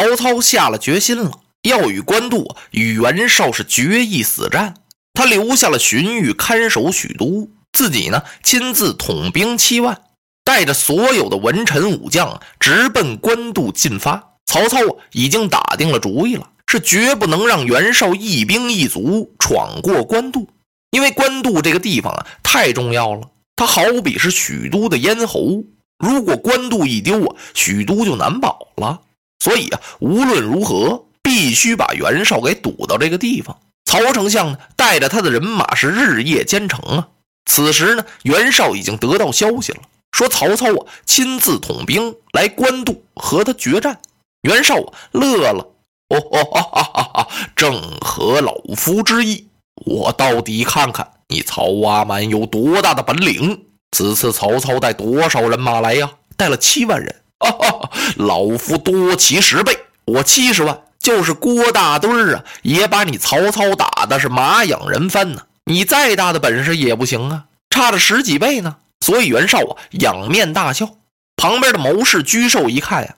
[0.00, 1.30] 曹操下了决心了，
[1.60, 4.76] 要与官渡与袁绍是决一死战。
[5.12, 10.00] 他留下了荀彧看守许都，自己呢亲自统兵七万，
[10.42, 14.36] 带着所有的文臣武将直奔官渡进发。
[14.46, 14.78] 曹操
[15.12, 20.48] 已经打定了主意了，是绝不能让袁绍一兵一卒闯过官渡，
[20.92, 25.62] 因为官渡这个地方啊太重要了，它好比是许都的咽喉。
[25.98, 29.02] 如果官渡一丢啊，许都就难保了。
[29.40, 33.58] 所以啊，无论如何，必须把袁绍给堵到这个地方。
[33.84, 37.08] 曹丞相呢，带着他的人马是日夜兼程啊。
[37.46, 39.78] 此时呢，袁绍已经得到消息了，
[40.12, 43.98] 说曹操啊亲自统兵来官渡和他决战。
[44.42, 44.76] 袁绍
[45.12, 45.66] 乐了，
[46.08, 49.48] 哦哦哈哈哈哈，正合老夫之意。
[49.86, 53.66] 我到底看看你曹阿瞒有多大的本领。
[53.92, 56.10] 此次曹操带多少人马来呀？
[56.36, 57.19] 带了七万人。
[58.16, 65.42] 老夫多其十倍，我七十万，就是郭大墩儿啊，也把你曹操打的是马仰人翻呢。
[65.64, 68.76] 你再大的本事也不行啊，差了十几倍呢。
[69.00, 70.88] 所以袁绍啊，仰面大笑。
[71.36, 73.16] 旁边的谋士居寿一看呀，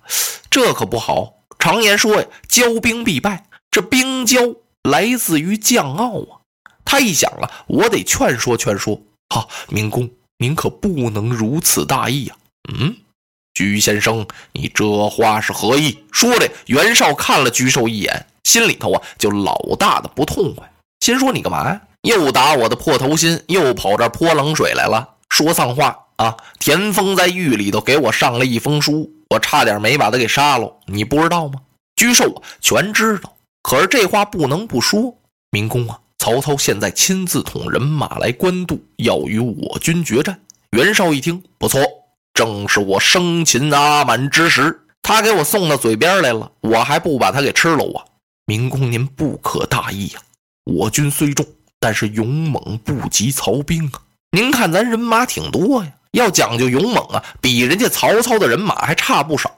[0.49, 1.35] 这可不好。
[1.59, 3.47] 常言说呀，骄兵必败。
[3.71, 6.39] 这兵骄来自于将傲啊。
[6.85, 9.01] 他一想啊，我得劝说劝说。
[9.29, 10.09] 哈，明公。
[10.39, 12.35] 您可不能如此大意呀！
[12.73, 12.97] 嗯，
[13.55, 15.99] 居先生，你这话是何意？
[16.11, 21.81] 说着，袁绍看了居寿一眼，心里头啊就老大的不痛快，心说：“你干嘛呀？
[22.03, 31.61] 又打我的破头心，又跑这泼冷水来了，说丧话啊！”田丰在狱里头给我上了一封书，我差点没把他给杀了，你不知道吗？
[31.97, 35.17] 居寿全知道，可是这话不能不说，
[35.51, 35.99] 明公啊。
[36.19, 40.41] 曹操现在亲自统人马来官渡，要与我军决战。
[40.71, 41.81] 袁绍一听，不错，
[42.35, 44.81] 正是我生擒阿满之时。
[45.03, 48.05] 他给我送到嘴边来了，我还不把他给吃了啊！
[48.47, 50.21] 明公您不可大意呀！
[50.65, 51.45] 我军虽众，
[51.81, 54.03] 但是勇猛不及曹兵啊！
[54.31, 59.51] 您看咱人马挺多呀，要讲究勇猛啊，比人家曹操的人马还差不少。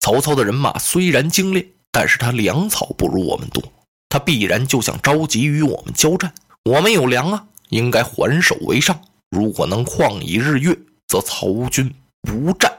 [0.00, 3.62] 曹操的人马虽然精练，但是他粮草不如我们多。
[4.08, 6.34] 他必然就想着急与我们交战，
[6.64, 9.00] 我们有粮啊，应该还手为上。
[9.30, 12.72] 如果能旷以日月，则曹军不战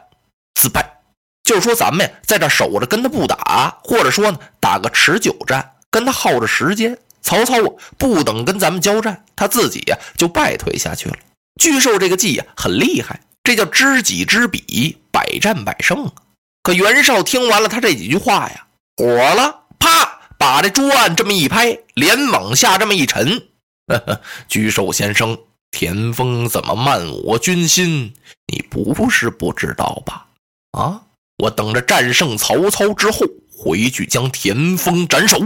[0.55, 0.99] 自败。
[1.43, 6.97] 就是说，咱们呀，在这守着，跟他不打，或者说呢，打个持久战，跟他耗着时间。
[7.21, 11.15] 曹操啊，不等跟咱们交战，他自己呀就败退下去了。
[11.61, 16.11] 巨兽这个计呀很厉害，这叫知己知彼，百战百胜啊。
[16.63, 18.67] 可袁绍听完了他这几句话呀，
[18.97, 20.19] 火了，啪！
[20.37, 23.47] 把这桌案这么一拍，脸往下这么一沉，
[23.87, 25.37] 呵呵，巨兽先生，
[25.73, 28.13] 田丰怎么慢我军心？
[28.45, 30.28] 你不是不知道吧？
[30.72, 31.01] 啊，
[31.39, 35.39] 我等着战胜曹操之后，回去将田丰斩首。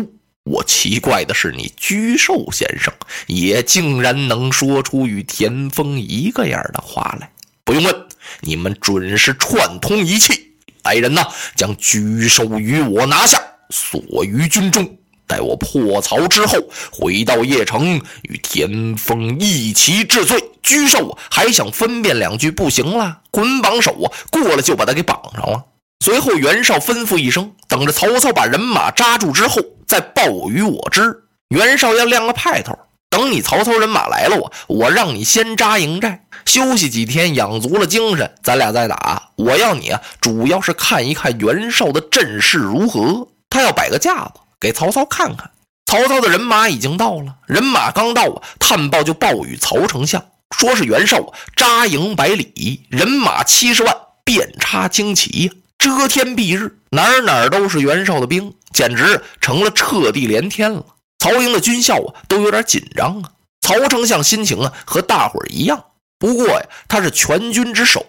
[0.43, 2.93] 我奇怪的是，你居寿先生
[3.27, 7.31] 也竟然能说出与田丰一个样的话来。
[7.63, 8.07] 不用问，
[8.41, 10.57] 你们准是串通一气。
[10.83, 13.41] 来人呐，将居寿与我拿下。
[13.69, 16.57] 锁于军中，待我破曹之后，
[16.91, 20.41] 回到邺城，与田丰一齐治罪。
[20.63, 24.11] 沮授还想分辨两句，不行了，捆绑手啊！
[24.31, 25.63] 过了就把他给绑上了。
[26.03, 31.23] 随后，袁绍吩咐一声，等着曹操把人马扎住之后，再报与我知。
[31.49, 32.77] 袁绍要亮个派头，
[33.09, 39.29] 等你曹操人马来了，我我让你先扎营寨，休息几天，养足了精神，咱俩再打。
[39.37, 43.29] 我要你啊，主要是看一看袁绍的阵势如何。
[43.49, 45.51] 他要摆个架子给曹操看看。
[45.85, 53.95] 曹操的人马已经到了，人马刚到啊，探报就报与曹丞相，说是袁绍扎营百里，人马七十万，
[54.25, 60.85] 遍插旌旗呀，遮天蔽日，哪哪都是袁绍的兵，简直成了彻地连天了。
[61.19, 63.31] 曹营的军校啊，都有点紧张啊。
[63.61, 65.81] 曹丞相心情啊，和大伙儿一样，
[66.19, 68.05] 不过呀，他是全军之首，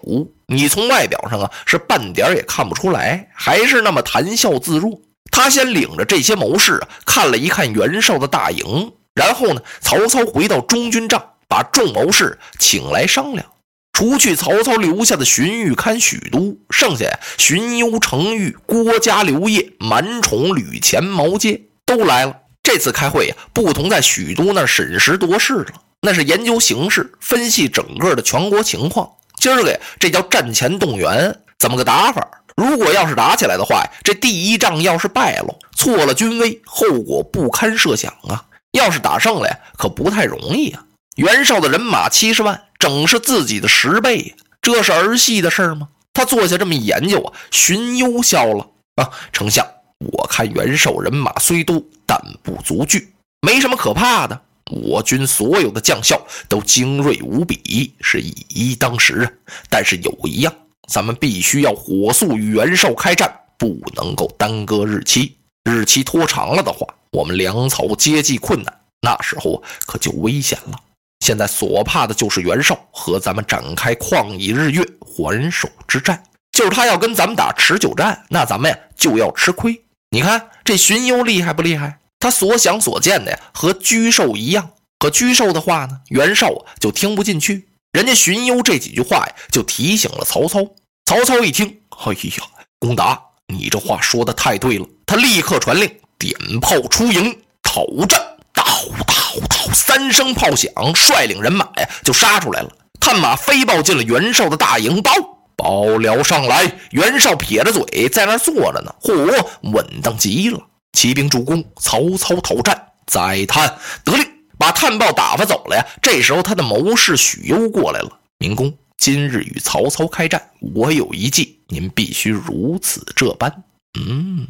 [0.47, 4.99] 你从外表上啊，是半点也看不出来，还是那么谈笑自若。
[5.31, 13.45] 他先领着这些谋士，看了一看袁绍的大营，然后呢，曹操回到中军帐，把众谋士请来商量。
[13.91, 22.35] 除去曹操留下的荀彧看许都，剩下呀，荀攸、程昱、郭嘉、刘烨、满宠、吕虔、毛玠都来了。
[22.63, 29.09] 这次开会呀，不同在许都那审时度势了，那是研究形势，分析整个的全国情况。
[29.37, 32.25] 今儿个呀，这叫战前动员，怎么个打法？
[32.59, 38.43] 如果要是打起来的话，这第一仗要是败了，错了军威，后果不堪设想啊！
[38.71, 39.47] 要是打胜了，
[39.77, 40.83] 可不太容易啊。
[41.15, 45.87] 袁绍的人马七十万，整是自己的十倍，这是儿戏的事吗？
[46.11, 49.65] 他坐下这么一研究啊，荀攸笑了啊，丞相，
[50.11, 54.41] 我看袁绍人马虽多，但不足惧，没什么可怕的。
[54.65, 59.31] 我军所有的将校都精锐无比，是以一当十啊。
[59.69, 60.53] 但是有一样，
[60.89, 65.37] 咱们必须要火速与袁绍开战，不能够耽搁日期。
[65.63, 70.79] 日期拖长了的话，我们粮草接济困难，那时候可就危险了。
[71.23, 79.79] 现在所怕的就是袁绍和咱们展开旷以日月还手之战，就是他要跟咱们打持久战，那咱们呀就要吃亏。
[80.09, 81.99] 你看这荀攸厉害不厉害？
[82.17, 87.67] 他所想所见的呀和沮授一样，可沮授的话呢，袁绍就听不进去。
[87.91, 90.65] 人家荀攸这几句话呀，就提醒了曹操。
[91.09, 91.65] 曹操一听，
[92.05, 92.43] 哎呀，
[92.77, 94.85] 公达，你这话说的太对了。
[95.07, 98.21] 他立刻传令，点炮出营讨战。
[98.53, 98.63] 哒
[99.07, 99.15] 哒
[99.49, 102.69] 哒，三声炮响，率领人马呀就杀出来了。
[102.99, 105.11] 探马飞报进了袁绍的大营，报
[105.55, 106.71] 报了上来。
[106.91, 110.61] 袁绍撇着嘴在那坐着呢，嚯，稳当极了。
[110.93, 112.89] 骑兵助攻，曹操讨战。
[113.07, 114.23] 再探得令，
[114.59, 115.83] 把探报打发走了呀。
[116.03, 123.63] 这时候他的谋士许攸过来了，明公，今日与曹操开战，我有一计，您必须如此这般。
[123.97, 124.45] 嗯，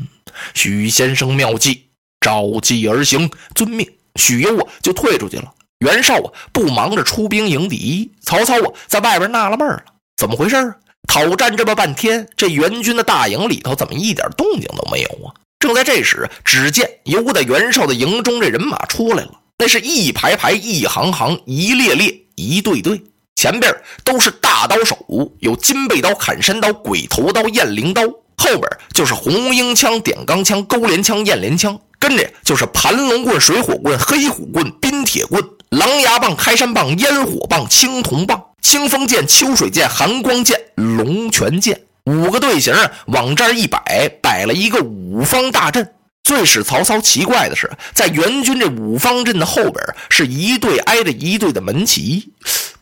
[0.56, 1.84] 许先生妙计，
[2.20, 3.88] 照计而行，遵命。
[4.16, 5.54] 许攸啊，就退出去了。
[5.86, 8.12] 袁绍啊，不忙着出兵迎敌。
[8.22, 9.84] 曹操啊，在外边纳了闷了，
[10.18, 10.76] 怎么回事啊？
[11.08, 15.30] 讨战这么半天，这袁军的大营里头怎么一点动静都没有啊？
[15.60, 23.04] 正在这时，只见由得袁绍的营中这人马出来了，那是一排排、一行行、一列列、一队队，
[23.40, 24.98] 前边都是大刀手，
[25.40, 28.02] 有金背刀、砍山刀、鬼头刀、雁翎刀，
[28.36, 28.64] 后边
[28.94, 31.80] 就是红缨枪、点钢枪、钩镰枪、雁镰枪。
[31.98, 42.76] 跟着就是盘龙棍、水火棍、黑虎棍、冰铁棍、狼牙棒、开山棒、烟火棒、青铜棒、清风剑、秋水剑、寒光剑、龙泉剑，五个队形
[43.06, 45.94] 往这儿一摆，摆了一个五方大阵。
[46.22, 52.34] 最使曹操奇怪的是，在援军这五方阵的后边是一队挨着一队的门旗，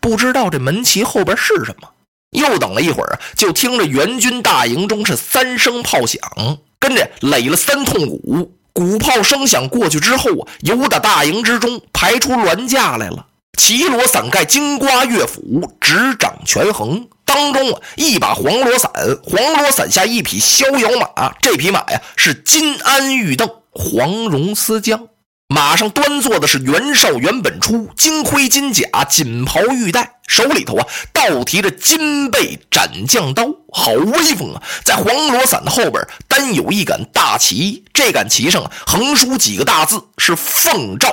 [0.08, 1.90] 不知道这门旗后边是什么。
[2.32, 6.22] 又等了一会儿，就听着援军大营中是三声炮响，
[6.80, 8.54] 跟着擂了三通鼓。
[8.72, 13.26] 鼓炮声响过去之后啊，由打大营之中排出銮驾来了，
[13.58, 17.10] 旗罗伞盖，金瓜乐斧，执掌权衡。
[17.26, 18.90] 当中啊，一把黄罗伞，
[19.24, 21.34] 黄罗伞下一匹逍遥马。
[21.42, 25.08] 这匹马呀，是金鞍玉镫，黄绒丝缰。
[25.50, 34.62] 马上端坐的是袁绍袁本初，金盔金甲，锦袍玉带，手里头啊倒提着金背斩将刀，好威风啊！
[34.84, 41.08] 在黄罗伞的后边单有一杆大旗，这杆旗上啊横书几个大字，是“奉诏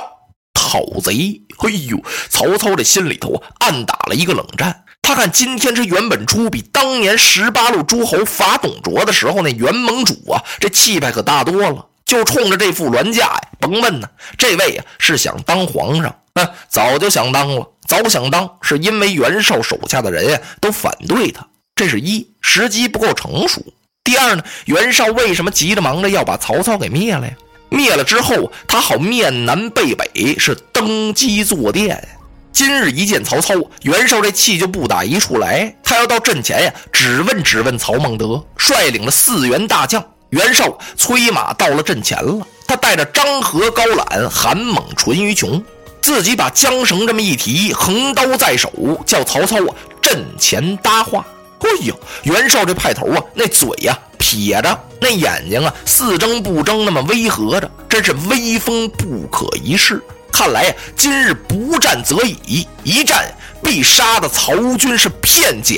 [0.53, 1.41] 讨贼”。
[1.63, 1.97] 哎呦，
[2.29, 4.83] 曹操这心里头啊暗打了一个冷战。
[5.01, 11.85] 他看今天这袁本初比当年十八路诸侯伐董卓的时候那袁盟主啊，这气派可大多了。
[12.05, 23.61] 就冲着这副銮驾呀，甭问呢，这位呀是想当皇上，啊，早就想当了，早想当，是因为袁绍手下的人呀都反对他，这是一时机不够成熟。
[24.03, 27.33] 第二呢，袁绍为什么急着忙着要把曹操给灭了呀？
[27.69, 32.07] 灭了之后，他好面南背北，是登基坐殿。
[32.53, 40.01] 今日一见曹操，袁绍这气就不打一处来，他要到阵前呀，只问只问曹孟德，率领了四员大将。
[40.35, 45.63] 袁绍催马到了阵前了，他带着张合、高览、韩猛、淳于琼，
[46.01, 48.69] 自己把缰绳这么一提，横刀在手，
[49.05, 51.25] 叫曹操啊阵前搭话。
[51.59, 60.03] 哎呦，袁绍这派头啊，那嘴呀撇着，那眼睛啊似睁不睁，那么威和着，真是威风不可一世。
[60.33, 65.77] 看来呀，今日不战则已，一战必杀的曹军是片甲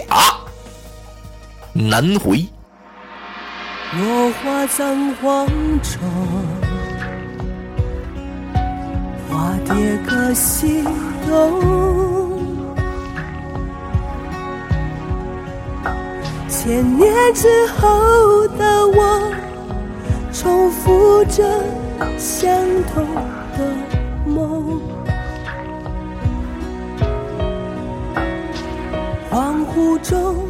[1.74, 2.44] 难回。
[3.96, 5.48] 落花葬黄
[5.82, 6.00] 冢，
[9.30, 10.84] 花蝶各西
[11.26, 12.44] 东。
[16.50, 19.32] 千年之后的我，
[20.34, 21.44] 重复着
[22.18, 22.52] 相
[22.94, 23.06] 同
[23.58, 23.74] 的
[24.26, 24.82] 梦。
[29.32, 30.47] 恍惚中。